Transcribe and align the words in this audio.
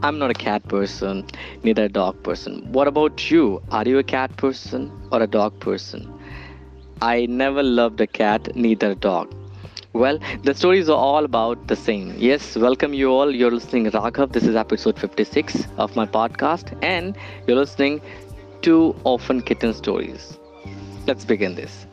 I'm 0.00 0.18
not 0.18 0.30
a 0.30 0.34
cat 0.34 0.68
person, 0.68 1.26
neither 1.64 1.84
a 1.84 1.88
dog 1.88 2.22
person. 2.22 2.72
What 2.72 2.86
about 2.86 3.30
you? 3.32 3.60
Are 3.72 3.84
you 3.84 3.98
a 3.98 4.04
cat 4.04 4.36
person 4.36 4.92
or 5.10 5.22
a 5.22 5.26
dog 5.26 5.58
person? 5.58 6.08
I 7.02 7.26
never 7.26 7.62
loved 7.64 8.00
a 8.00 8.06
cat, 8.06 8.54
neither 8.54 8.92
a 8.92 8.94
dog. 8.94 9.34
Well, 9.92 10.20
the 10.44 10.54
stories 10.54 10.88
are 10.88 10.96
all 10.96 11.24
about 11.24 11.66
the 11.66 11.74
same. 11.74 12.14
Yes, 12.16 12.56
welcome 12.56 12.94
you 12.94 13.10
all. 13.10 13.34
You're 13.34 13.50
listening 13.50 13.86
Raghav. 13.86 14.32
This 14.32 14.44
is 14.44 14.54
episode 14.54 14.98
56 15.00 15.66
of 15.78 15.96
my 15.96 16.06
podcast, 16.06 16.78
and 16.82 17.16
you're 17.48 17.56
listening 17.56 18.00
to 18.62 18.94
Orphan 19.02 19.42
Kitten 19.42 19.74
Stories. 19.74 20.38
Let's 21.08 21.24
begin 21.24 21.56
this. 21.56 21.86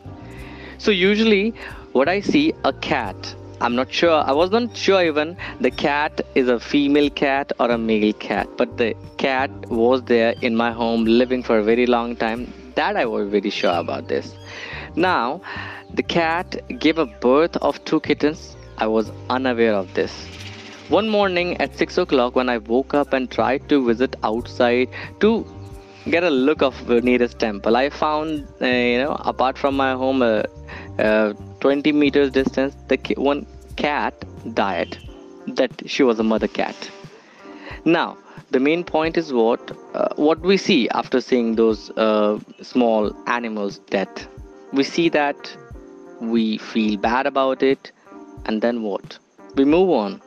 So, 0.78 0.92
usually, 0.92 1.56
what 1.94 2.08
I 2.08 2.20
see 2.20 2.54
a 2.66 2.74
cat 2.74 3.36
I'm 3.62 3.76
not 3.76 3.92
sure. 3.92 4.12
I 4.12 4.34
was 4.34 4.52
not 4.52 4.76
sure 4.76 5.02
even 5.04 5.38
the 5.62 5.72
cat 5.72 6.22
is 6.36 6.50
a 6.50 6.60
female 6.60 7.10
cat 7.10 7.54
or 7.60 7.72
a 7.72 7.78
male 7.78 8.12
cat, 8.14 8.50
but 8.58 8.78
the 8.78 8.96
cat 9.18 9.50
was 9.70 10.04
there 10.04 10.36
in 10.42 10.56
my 10.56 10.72
home 10.72 11.06
living 11.06 11.42
for 11.42 11.60
a 11.60 11.64
very 11.64 11.86
long 11.86 12.16
time. 12.18 12.54
That 12.76 12.98
I 12.98 13.06
was 13.06 13.30
very 13.30 13.50
sure 13.50 13.74
about 13.74 14.10
this. 14.10 14.36
Now, 14.96 15.42
the 15.94 16.04
cat 16.04 16.62
gave 16.80 16.98
a 16.98 17.06
birth 17.06 17.56
of 17.58 17.84
two 17.86 18.02
kittens. 18.02 18.58
I 18.78 18.88
was 18.88 19.12
unaware 19.30 19.74
of 19.74 19.94
this. 19.94 20.12
One 20.90 21.10
morning 21.10 21.56
at 21.58 21.78
6 21.78 21.98
o'clock, 21.98 22.36
when 22.36 22.50
I 22.50 22.58
woke 22.58 22.94
up 22.94 23.14
and 23.14 23.32
tried 23.32 23.68
to 23.70 23.84
visit 23.86 24.16
outside 24.24 24.90
to 25.22 25.46
get 26.10 26.24
a 26.24 26.30
look 26.30 26.62
of 26.62 26.86
the 26.88 27.02
nearest 27.02 27.40
temple, 27.40 27.76
I 27.78 27.90
found, 27.90 28.48
uh, 28.62 28.66
you 28.66 28.98
know, 29.00 29.16
apart 29.22 29.58
from 29.58 29.76
my 29.78 29.94
home, 29.94 30.22
uh, 30.22 30.44
uh, 31.00 31.34
20 31.60 31.92
meters 31.92 32.32
distance, 32.32 32.76
the 32.88 32.98
one 33.18 33.46
cat 33.76 34.26
died. 34.54 34.98
That 35.48 35.72
she 35.86 36.02
was 36.04 36.20
a 36.20 36.24
mother 36.24 36.48
cat. 36.48 36.90
Now, 37.86 38.18
the 38.50 38.60
main 38.60 38.84
point 38.84 39.18
is 39.18 39.32
what 39.32 39.72
uh, 39.94 40.10
what 40.16 40.40
we 40.40 40.58
see 40.58 40.90
after 40.90 41.22
seeing 41.22 41.56
those 41.56 41.92
uh, 41.92 42.40
small 42.62 43.16
animals 43.28 43.80
death. 43.90 44.28
We 44.74 44.84
see 44.84 45.10
that 45.10 45.56
we 46.20 46.58
feel 46.58 46.98
bad 46.98 47.28
about 47.28 47.62
it, 47.62 47.92
and 48.46 48.62
then 48.62 48.82
what? 48.82 49.20
We 49.56 49.66
move 49.66 49.90
on. 49.90 50.22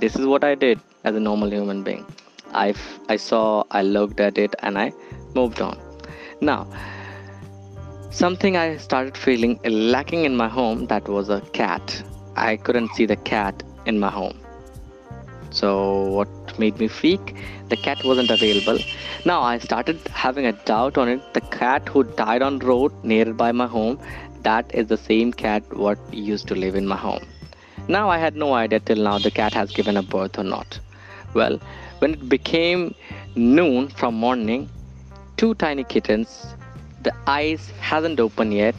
This 0.00 0.16
is 0.16 0.26
what 0.26 0.42
I 0.42 0.54
did 0.54 0.80
as 1.04 1.14
a 1.14 1.20
normal 1.20 1.50
human 1.50 1.82
being. 1.84 2.04
I 2.52 2.74
I 3.08 3.16
saw, 3.16 3.64
I 3.70 3.82
looked 3.82 4.20
at 4.20 4.38
it, 4.38 4.54
and 4.60 4.78
I 4.78 4.92
moved 5.34 5.60
on. 5.60 5.78
Now, 6.40 6.66
something 8.10 8.56
I 8.56 8.76
started 8.76 9.16
feeling 9.16 9.60
lacking 9.64 10.24
in 10.24 10.36
my 10.36 10.48
home 10.48 10.86
that 10.86 11.08
was 11.08 11.28
a 11.28 11.40
cat. 11.52 12.02
I 12.36 12.56
couldn't 12.56 12.94
see 12.94 13.06
the 13.06 13.16
cat 13.16 13.62
in 13.86 13.98
my 13.98 14.10
home. 14.10 14.38
So, 15.50 16.02
what 16.16 16.58
made 16.58 16.78
me 16.78 16.88
freak? 16.88 17.36
The 17.68 17.76
cat 17.76 18.04
wasn't 18.04 18.30
available. 18.30 18.78
Now, 19.24 19.42
I 19.42 19.58
started 19.58 19.98
having 20.08 20.46
a 20.46 20.52
doubt 20.52 20.98
on 20.98 21.08
it. 21.08 21.34
The 21.34 21.40
cat 21.40 21.88
who 21.88 22.04
died 22.04 22.42
on 22.42 22.58
road 22.60 22.92
nearby 23.02 23.52
my 23.52 23.66
home, 23.66 23.98
that 24.42 24.72
is 24.74 24.88
the 24.88 24.96
same 24.96 25.32
cat 25.32 25.62
what 25.76 25.98
used 26.12 26.46
to 26.48 26.54
live 26.54 26.74
in 26.74 26.86
my 26.86 26.96
home. 26.96 27.24
Now, 27.88 28.08
I 28.10 28.18
had 28.18 28.36
no 28.36 28.54
idea 28.54 28.80
till 28.80 29.02
now 29.02 29.18
the 29.18 29.30
cat 29.30 29.52
has 29.54 29.70
given 29.72 29.96
a 29.96 30.02
birth 30.02 30.38
or 30.38 30.44
not. 30.44 30.78
Well, 31.34 31.60
when 31.98 32.12
it 32.14 32.28
became 32.28 32.94
noon 33.34 33.88
from 33.88 34.14
morning, 34.14 34.68
two 35.36 35.54
tiny 35.54 35.84
kittens, 35.84 36.54
the 37.02 37.12
eyes 37.26 37.70
hasn't 37.80 38.20
opened 38.20 38.54
yet, 38.54 38.74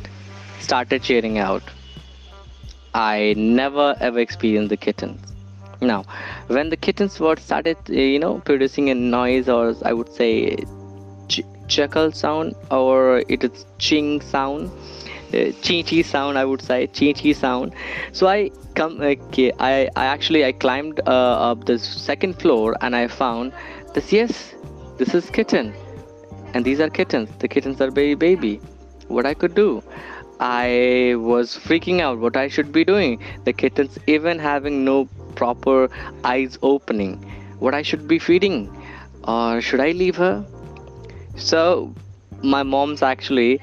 started 0.59 1.03
cheering 1.03 1.37
out 1.37 1.63
I 2.93 3.33
never 3.37 3.95
ever 3.99 4.19
experienced 4.19 4.69
the 4.69 4.77
kittens. 4.77 5.21
Now, 5.81 6.03
when 6.47 6.69
the 6.69 6.77
kittens 6.77 7.19
were 7.19 7.35
started, 7.37 7.77
you 7.87 8.19
know, 8.19 8.39
producing 8.39 8.89
a 8.89 8.95
noise, 8.95 9.49
or 9.49 9.73
I 9.83 9.93
would 9.93 10.11
say, 10.13 10.57
ch- 11.27 11.41
chuckle 11.67 12.11
sound, 12.11 12.55
or 12.69 13.23
it 13.29 13.43
is 13.43 13.65
ching 13.79 14.21
sound, 14.21 14.69
uh, 15.33 15.51
chee 15.61 15.83
chee 15.83 16.03
sound. 16.03 16.37
I 16.37 16.45
would 16.45 16.61
say 16.61 16.87
chee 16.87 17.13
chee 17.13 17.33
sound. 17.33 17.73
So 18.11 18.27
I 18.27 18.51
come, 18.75 19.01
okay, 19.01 19.51
I 19.59 19.89
I 19.95 20.05
actually 20.05 20.45
I 20.45 20.51
climbed 20.51 20.99
uh, 21.07 21.51
up 21.51 21.65
the 21.65 21.79
second 21.79 22.39
floor 22.41 22.75
and 22.81 22.95
I 22.95 23.07
found 23.07 23.53
this. 23.93 24.11
Yes, 24.11 24.53
this 24.97 25.15
is 25.15 25.29
kitten, 25.29 25.73
and 26.53 26.65
these 26.65 26.79
are 26.79 26.89
kittens. 26.89 27.29
The 27.39 27.47
kittens 27.47 27.81
are 27.81 27.91
baby 27.91 28.15
baby. 28.15 28.55
What 29.07 29.25
I 29.25 29.33
could 29.33 29.55
do? 29.55 29.83
I 30.39 31.15
was 31.17 31.55
freaking 31.55 32.01
out 32.01 32.19
what 32.19 32.35
I 32.35 32.47
should 32.47 32.71
be 32.71 32.83
doing. 32.83 33.21
The 33.45 33.53
kittens 33.53 33.99
even 34.07 34.39
having 34.39 34.83
no 34.83 35.05
proper 35.35 35.89
eyes 36.23 36.57
opening. 36.61 37.17
What 37.59 37.75
I 37.75 37.81
should 37.81 38.07
be 38.07 38.19
feeding 38.19 38.69
or 39.23 39.61
should 39.61 39.79
I 39.79 39.91
leave 39.91 40.15
her? 40.15 40.45
So 41.35 41.93
my 42.41 42.63
mom's 42.63 43.03
actually 43.03 43.61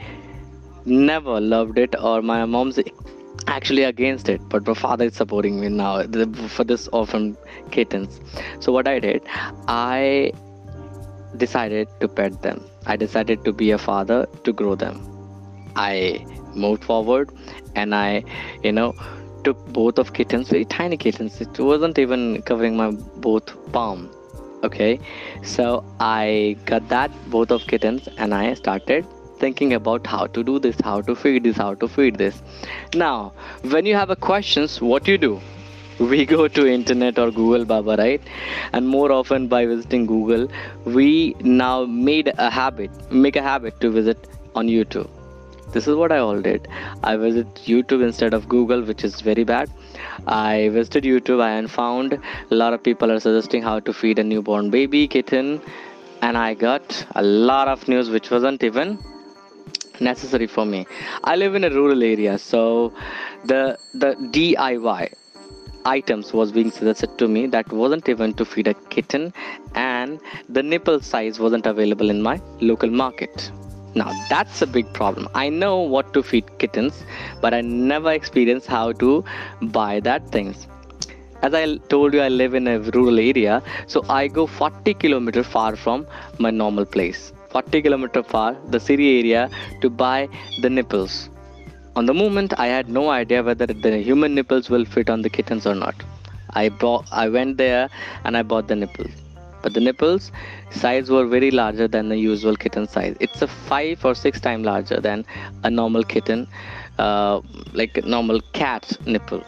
never 0.85 1.41
loved 1.41 1.79
it 1.79 1.95
or 2.01 2.23
my 2.23 2.45
mom's 2.45 2.79
actually 3.47 3.83
against 3.83 4.29
it 4.29 4.41
but 4.49 4.67
my 4.67 4.75
father 4.75 5.07
is 5.07 5.15
supporting 5.15 5.61
me 5.61 5.69
now 5.69 6.03
for 6.49 6.65
this 6.65 6.87
orphan 6.89 7.37
kittens 7.71 8.21
so 8.61 8.73
what 8.73 8.87
i 8.87 8.99
did 8.99 9.23
i 9.69 10.33
decided 11.37 11.89
to 12.01 12.09
pet 12.09 12.41
them 12.43 12.65
i 12.87 12.97
decided 12.97 13.45
to 13.45 13.53
be 13.53 13.71
a 13.71 13.79
father 13.79 14.27
to 14.45 14.53
grow 14.53 14.75
them 14.75 15.01
i 15.77 16.25
moved 16.55 16.85
forward 16.85 17.31
and 17.75 17.95
I, 17.95 18.25
you 18.63 18.73
know, 18.73 18.95
took 19.45 19.65
both 19.73 19.99
of 19.99 20.13
kittens, 20.13 20.49
very 20.51 20.65
tiny 20.65 20.97
kittens. 20.97 21.41
It 21.41 21.59
wasn't 21.59 21.99
even 21.99 22.43
covering 22.43 22.77
my 22.77 22.91
both 22.91 23.55
palm. 23.73 24.11
Okay, 24.65 24.99
so 25.43 25.85
I 26.01 26.57
got 26.65 26.89
that 26.89 27.13
both 27.31 27.53
of 27.53 27.67
kittens 27.69 28.09
and 28.17 28.35
I 28.35 28.55
started 28.55 29.07
thinking 29.39 29.75
about 29.75 30.05
how 30.05 30.27
to 30.27 30.43
do 30.43 30.59
this, 30.59 30.81
how 30.83 31.01
to 31.03 31.15
feed 31.15 31.45
this, 31.45 31.57
how 31.57 31.75
to 31.75 31.87
feed 31.87 32.19
this. 32.19 32.43
Now, 32.95 33.33
when 33.63 33.87
you 33.87 33.95
have 33.95 34.11
a 34.11 34.17
questions, 34.17 34.81
what 34.81 35.07
you 35.07 35.17
do? 35.17 35.41
We 36.11 36.25
go 36.27 36.47
to 36.47 36.67
internet 36.67 37.19
or 37.19 37.31
Google 37.33 37.65
Baba, 37.65 37.97
right? 37.97 38.23
And 38.73 38.87
more 38.87 39.11
often 39.11 39.49
by 39.49 39.67
visiting 39.67 40.07
Google, 40.07 40.49
we 40.85 41.35
now 41.41 41.87
made 41.87 42.33
a 42.39 42.51
habit, 42.51 42.91
make 43.11 43.35
a 43.35 43.43
habit 43.43 43.81
to 43.81 43.91
visit 43.91 44.29
on 44.55 44.69
YouTube. 44.69 45.09
This 45.73 45.87
is 45.87 45.97
what 45.97 46.13
i 46.13 46.19
all 46.19 46.41
did. 46.41 46.67
I 47.03 47.17
visited 47.17 47.55
youtube 47.71 48.03
instead 48.03 48.33
of 48.33 48.49
google 48.49 48.83
which 48.83 49.05
is 49.05 49.21
very 49.21 49.45
bad. 49.45 49.71
I 50.27 50.71
visited 50.71 51.05
youtube 51.05 51.43
and 51.47 51.71
found 51.71 52.15
a 52.51 52.55
lot 52.55 52.73
of 52.73 52.83
people 52.83 53.13
are 53.13 53.21
suggesting 53.21 53.63
how 53.63 53.79
to 53.81 53.93
feed 53.93 54.19
a 54.19 54.25
newborn 54.25 54.71
baby 54.71 55.07
kitten. 55.09 55.61
And 56.23 56.39
i 56.39 56.55
got 56.55 57.05
a 57.17 57.23
lot 57.23 57.69
of 57.69 57.87
news 57.87 58.09
which 58.09 58.31
wasn't 58.31 58.63
even 58.63 58.99
necessary 60.01 60.47
for 60.47 60.65
me. 60.65 60.87
I 61.25 61.37
live 61.37 61.55
in 61.55 61.65
a 61.65 61.71
rural 61.71 62.03
area 62.03 62.39
so 62.39 62.95
the 63.45 63.79
the 63.93 64.15
diy 64.39 65.13
items 65.97 66.33
was 66.41 66.53
being 66.59 66.71
suggested 66.79 67.17
to 67.23 67.29
me 67.37 67.47
that 67.55 67.73
wasn't 67.83 68.09
even 68.15 68.35
to 68.41 68.45
feed 68.45 68.69
a 68.75 68.75
kitten 68.97 69.33
and 69.75 70.21
the 70.49 70.63
nipple 70.73 71.01
size 71.13 71.41
wasn't 71.47 71.67
available 71.75 72.11
in 72.17 72.21
my 72.31 72.37
local 72.73 72.91
market 73.05 73.51
now 73.95 74.11
that's 74.29 74.63
a 74.63 74.67
big 74.67 74.93
problem. 74.93 75.29
I 75.35 75.49
know 75.49 75.79
what 75.79 76.13
to 76.15 76.23
feed 76.23 76.59
kittens, 76.59 77.05
but 77.41 77.55
I 77.55 77.61
never 77.61 78.13
experienced 78.13 78.67
how 78.67 78.93
to 78.93 79.25
buy 79.63 80.01
that 80.01 80.29
things. 80.31 80.67
As 81.43 81.55
I 81.55 81.77
told 81.89 82.15
you, 82.15 82.21
I 82.21 82.29
live 82.29 82.55
in 82.55 82.67
a 82.67 82.81
rural 82.81 83.19
area, 83.19 83.63
so 83.87 84.05
I 84.09 84.27
go 84.27 84.47
40 84.47 84.95
kilometer 84.95 85.43
far 85.43 85.77
from 85.77 86.07
my 86.39 86.51
normal 86.51 86.85
place. 86.85 87.33
40 87.51 87.81
kilometer 87.83 88.23
far, 88.23 88.57
the 88.69 88.81
city 88.81 89.19
area, 89.21 89.49
to 89.81 89.89
buy 89.89 90.29
the 90.63 90.69
nipples. 90.69 91.31
On 91.99 92.07
the 92.07 92.15
moment, 92.15 92.55
I 92.57 92.69
had 92.69 92.89
no 92.89 93.11
idea 93.11 93.43
whether 93.43 93.67
the 93.67 93.99
human 93.99 94.33
nipples 94.33 94.71
will 94.71 94.85
fit 94.85 95.11
on 95.11 95.23
the 95.23 95.29
kittens 95.29 95.67
or 95.67 95.75
not. 95.75 95.97
I 96.51 96.69
bought, 96.69 97.09
I 97.11 97.29
went 97.29 97.57
there 97.57 97.89
and 98.23 98.37
I 98.37 98.43
bought 98.45 98.69
the 98.69 98.77
nipples. 98.77 99.11
But 99.63 99.75
the 99.75 99.81
nipples 99.81 100.31
size 100.71 101.11
were 101.11 101.27
very 101.27 101.51
larger 101.51 101.89
than 101.89 102.09
the 102.09 102.17
usual 102.17 102.55
kitten 102.55 102.87
size. 102.87 103.17
It's 103.19 103.43
a 103.43 103.49
five 103.49 104.05
or 104.05 104.15
six 104.15 104.41
times 104.41 104.65
larger 104.65 105.01
than 105.01 105.25
a 105.65 105.71
normal 105.71 106.05
kitten 106.05 106.47
uh, 107.01 107.41
like 107.73 108.05
normal 108.05 108.41
cat's 108.53 108.97
nipple 109.05 109.43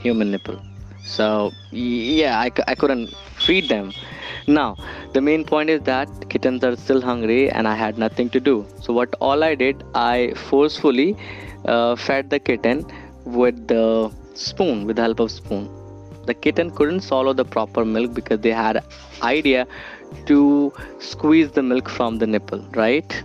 human 0.00 0.30
nipple. 0.30 0.58
So 1.04 1.52
yeah 1.72 2.40
I, 2.40 2.50
I 2.66 2.74
couldn't 2.74 3.14
feed 3.38 3.68
them. 3.68 3.92
Now 4.46 4.78
the 5.12 5.20
main 5.20 5.44
point 5.44 5.68
is 5.68 5.82
that 5.82 6.08
kittens 6.30 6.64
are 6.64 6.76
still 6.76 7.02
hungry 7.02 7.50
and 7.50 7.68
i 7.68 7.74
had 7.74 7.98
nothing 7.98 8.30
to 8.30 8.40
do. 8.40 8.64
So 8.80 8.94
what 8.94 9.14
all 9.20 9.44
i 9.44 9.54
did 9.54 9.84
i 9.94 10.32
forcefully 10.48 11.16
uh, 11.66 11.96
fed 11.96 12.30
the 12.30 12.38
kitten 12.38 12.86
with 13.24 13.66
the 13.68 14.10
spoon 14.34 14.86
with 14.86 14.96
the 14.96 15.02
help 15.02 15.20
of 15.20 15.30
spoon. 15.30 15.68
The 16.26 16.34
kitten 16.34 16.70
couldn't 16.70 17.00
swallow 17.00 17.32
the 17.32 17.44
proper 17.44 17.84
milk 17.84 18.14
because 18.14 18.40
they 18.40 18.50
had 18.52 18.82
idea 19.22 19.66
to 20.26 20.72
squeeze 20.98 21.50
the 21.52 21.62
milk 21.62 21.88
from 21.88 22.18
the 22.18 22.26
nipple 22.26 22.60
right? 22.74 23.22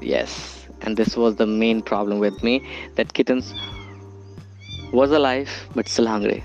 Yes. 0.00 0.66
And 0.82 0.96
this 0.96 1.16
was 1.16 1.36
the 1.36 1.46
main 1.46 1.80
problem 1.80 2.18
with 2.18 2.42
me 2.42 2.66
that 2.96 3.14
kittens 3.14 3.54
was 4.92 5.10
alive 5.10 5.50
but 5.74 5.88
still 5.88 6.06
hungry. 6.06 6.44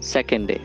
Second 0.00 0.48
day 0.48 0.60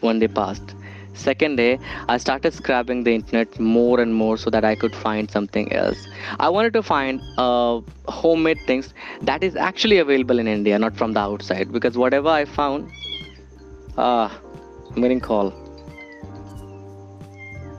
one 0.00 0.18
day 0.18 0.28
passed 0.28 0.74
Second 1.14 1.56
day, 1.56 1.78
I 2.08 2.16
started 2.16 2.54
scrubbing 2.54 3.04
the 3.04 3.14
internet 3.14 3.60
more 3.60 4.00
and 4.00 4.14
more 4.14 4.36
so 4.38 4.50
that 4.50 4.64
I 4.64 4.74
could 4.74 4.94
find 4.94 5.30
something 5.30 5.72
else. 5.72 6.06
I 6.40 6.48
wanted 6.48 6.72
to 6.72 6.82
find 6.82 7.20
uh, 7.36 7.80
homemade 8.08 8.58
things 8.66 8.94
that 9.20 9.44
is 9.44 9.54
actually 9.54 9.98
available 9.98 10.38
in 10.38 10.48
India, 10.48 10.78
not 10.78 10.96
from 10.96 11.12
the 11.12 11.20
outside. 11.20 11.70
Because 11.70 11.98
whatever 11.98 12.28
I 12.28 12.44
found, 12.46 12.90
ah, 13.98 14.40
I'm 14.90 15.02
getting 15.02 15.20
call. 15.20 15.50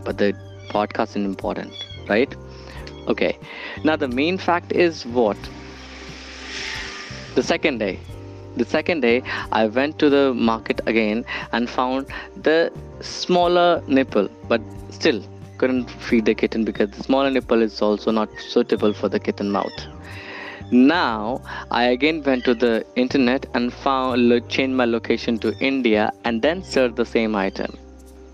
But 0.05 0.17
the 0.17 0.33
podcast 0.69 1.09
is 1.09 1.25
important, 1.25 1.73
right? 2.07 2.33
Okay. 3.07 3.37
Now 3.83 3.95
the 3.95 4.07
main 4.07 4.37
fact 4.37 4.71
is 4.71 5.05
what? 5.05 5.37
The 7.35 7.43
second 7.43 7.79
day. 7.79 7.99
The 8.55 8.65
second 8.65 9.01
day, 9.01 9.23
I 9.51 9.65
went 9.65 9.97
to 9.99 10.09
the 10.09 10.33
market 10.33 10.81
again 10.85 11.25
and 11.51 11.69
found 11.69 12.07
the 12.35 12.71
smaller 13.01 13.83
nipple, 13.87 14.29
but 14.47 14.61
still 14.89 15.23
couldn't 15.57 15.89
feed 15.89 16.25
the 16.25 16.35
kitten 16.35 16.63
because 16.63 16.91
the 16.91 17.03
smaller 17.03 17.29
nipple 17.31 17.61
is 17.61 17.81
also 17.81 18.11
not 18.11 18.29
suitable 18.39 18.93
for 18.93 19.09
the 19.09 19.19
kitten 19.19 19.49
mouth. 19.51 19.87
Now 20.71 21.41
I 21.71 21.83
again 21.85 22.23
went 22.23 22.45
to 22.45 22.53
the 22.53 22.85
internet 22.95 23.45
and 23.53 23.73
found 23.73 24.49
changed 24.49 24.75
my 24.75 24.85
location 24.85 25.37
to 25.39 25.57
India 25.59 26.11
and 26.23 26.41
then 26.41 26.63
searched 26.63 26.95
the 26.95 27.05
same 27.05 27.35
item. 27.35 27.77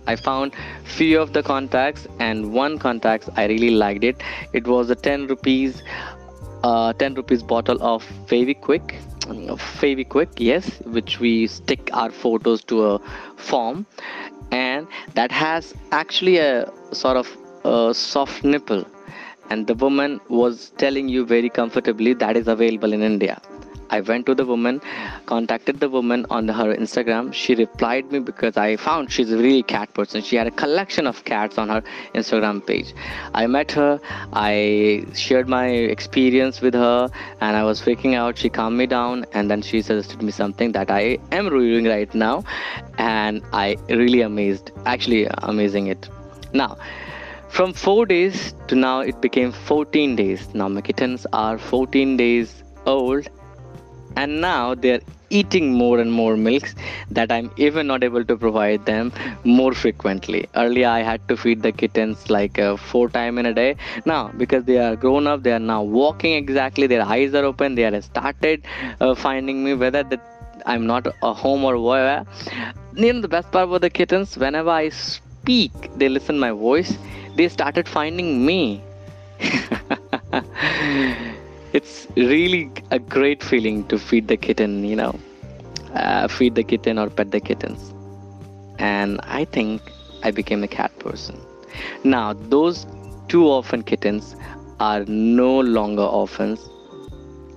I 0.07 0.15
found 0.15 0.53
few 0.83 1.19
of 1.21 1.33
the 1.33 1.43
contacts 1.43 2.07
and 2.19 2.53
one 2.53 2.79
contacts 2.79 3.29
I 3.35 3.45
really 3.45 3.71
liked 3.71 4.03
it. 4.03 4.21
It 4.53 4.65
was 4.67 4.89
a 4.89 4.95
10 4.95 5.27
rupees 5.27 5.83
uh, 6.63 6.93
10 6.93 7.13
rupees 7.15 7.43
bottle 7.43 7.81
of 7.81 8.05
Fevikwik 8.27 8.95
Fevikwik 9.29 10.39
yes 10.39 10.79
which 10.85 11.19
we 11.19 11.47
stick 11.47 11.89
our 11.93 12.11
photos 12.11 12.63
to 12.65 12.85
a 12.85 12.99
form. 13.37 13.85
And 14.51 14.87
that 15.13 15.31
has 15.31 15.73
actually 15.91 16.37
a 16.37 16.71
sort 16.91 17.17
of 17.17 17.37
a 17.63 17.93
soft 17.93 18.43
nipple. 18.43 18.85
And 19.49 19.67
the 19.67 19.75
woman 19.75 20.19
was 20.29 20.71
telling 20.77 21.09
you 21.09 21.25
very 21.25 21.49
comfortably 21.49 22.13
that 22.13 22.37
is 22.37 22.47
available 22.47 22.93
in 22.93 23.01
India 23.01 23.41
I 23.89 24.01
went 24.01 24.25
to 24.27 24.35
the 24.35 24.45
woman, 24.45 24.81
contacted 25.25 25.79
the 25.79 25.89
woman 25.89 26.25
on 26.29 26.47
her 26.47 26.75
Instagram. 26.75 27.33
She 27.33 27.55
replied 27.55 28.11
me 28.11 28.19
because 28.19 28.57
I 28.57 28.75
found 28.75 29.11
she's 29.11 29.31
a 29.31 29.37
really 29.37 29.63
cat 29.63 29.93
person. 29.93 30.21
She 30.21 30.35
had 30.35 30.47
a 30.47 30.51
collection 30.51 31.07
of 31.07 31.23
cats 31.25 31.57
on 31.57 31.69
her 31.69 31.81
Instagram 32.13 32.65
page. 32.65 32.93
I 33.33 33.47
met 33.47 33.71
her, 33.71 33.99
I 34.33 35.05
shared 35.13 35.47
my 35.47 35.67
experience 35.67 36.61
with 36.61 36.73
her, 36.73 37.09
and 37.41 37.55
I 37.55 37.63
was 37.63 37.81
freaking 37.81 38.15
out. 38.15 38.37
She 38.37 38.49
calmed 38.49 38.77
me 38.77 38.85
down, 38.85 39.25
and 39.33 39.49
then 39.49 39.61
she 39.61 39.81
suggested 39.81 40.21
me 40.21 40.31
something 40.31 40.71
that 40.73 40.91
I 40.91 41.17
am 41.31 41.49
doing 41.49 41.85
right 41.85 42.13
now, 42.13 42.43
and 42.97 43.41
I 43.53 43.77
really 43.89 44.21
amazed, 44.21 44.71
actually 44.85 45.27
amazing 45.43 45.87
it. 45.87 46.09
Now, 46.53 46.77
from 47.49 47.73
four 47.73 48.05
days 48.05 48.53
to 48.67 48.75
now, 48.75 49.01
it 49.01 49.19
became 49.21 49.51
14 49.51 50.15
days. 50.15 50.53
Now 50.53 50.67
my 50.67 50.81
kittens 50.81 51.25
are 51.33 51.57
14 51.57 52.15
days 52.15 52.63
old 52.85 53.29
and 54.21 54.41
now 54.41 54.75
they're 54.75 55.01
eating 55.29 55.65
more 55.81 55.99
and 55.99 56.11
more 56.11 56.35
milks 56.35 56.73
that 57.11 57.31
I'm 57.31 57.51
even 57.57 57.87
not 57.87 58.03
able 58.03 58.23
to 58.25 58.35
provide 58.37 58.85
them 58.85 59.11
more 59.43 59.73
frequently. 59.73 60.45
Earlier, 60.55 60.87
I 60.87 61.01
had 61.03 61.27
to 61.29 61.37
feed 61.37 61.61
the 61.61 61.71
kittens 61.71 62.29
like 62.29 62.57
uh, 62.59 62.75
four 62.77 63.09
times 63.09 63.39
in 63.39 63.45
a 63.45 63.53
day. 63.53 63.75
Now, 64.05 64.31
because 64.37 64.63
they 64.65 64.77
are 64.79 64.95
grown 64.95 65.27
up, 65.27 65.43
they 65.43 65.53
are 65.53 65.59
now 65.59 65.83
walking 65.83 66.33
exactly. 66.33 66.87
Their 66.87 67.03
eyes 67.03 67.33
are 67.35 67.45
open. 67.45 67.75
They 67.75 67.85
are 67.85 68.01
started 68.01 68.65
uh, 68.99 69.15
finding 69.15 69.63
me 69.63 69.73
whether 69.75 70.03
that 70.03 70.21
I'm 70.65 70.85
not 70.87 71.07
a 71.21 71.33
home 71.33 71.63
or 71.63 71.77
where. 71.79 72.25
You 72.95 73.13
know 73.13 73.21
the 73.21 73.27
best 73.27 73.51
part 73.51 73.67
about 73.69 73.81
the 73.81 73.89
kittens. 73.89 74.37
Whenever 74.37 74.69
I 74.69 74.89
speak, 74.89 75.71
they 75.95 76.09
listen 76.09 76.39
my 76.39 76.51
voice. 76.51 76.97
They 77.35 77.47
started 77.49 77.87
finding 77.87 78.45
me. 78.45 78.83
it's 81.73 82.07
really 82.15 82.71
a 82.91 82.99
great 82.99 83.43
feeling 83.43 83.87
to 83.87 83.97
feed 83.97 84.27
the 84.27 84.37
kitten 84.37 84.83
you 84.83 84.95
know 84.95 85.13
uh, 85.93 86.27
feed 86.27 86.55
the 86.55 86.63
kitten 86.63 86.97
or 86.97 87.09
pet 87.09 87.31
the 87.31 87.39
kittens 87.39 87.93
and 88.79 89.19
i 89.23 89.45
think 89.45 89.81
i 90.23 90.31
became 90.31 90.63
a 90.63 90.67
cat 90.67 90.97
person. 90.99 91.39
Now 92.03 92.33
those 92.33 92.85
two 93.27 93.45
orphan 93.47 93.83
kittens 93.83 94.35
are 94.79 95.05
no 95.05 95.59
longer 95.59 96.03
orphans. 96.03 96.59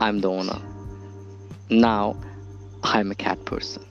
I'm 0.00 0.20
the 0.20 0.31
owner. 0.31 0.61
Now 1.70 2.17
i'm 2.85 3.11
a 3.11 3.14
cat 3.14 3.44
person 3.44 3.85